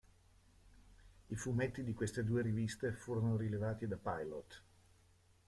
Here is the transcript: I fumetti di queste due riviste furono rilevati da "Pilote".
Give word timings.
I 1.29 1.35
fumetti 1.35 1.83
di 1.83 1.93
queste 1.93 2.23
due 2.23 2.41
riviste 2.41 2.91
furono 2.91 3.37
rilevati 3.37 3.85
da 3.87 3.97
"Pilote". 3.97 4.55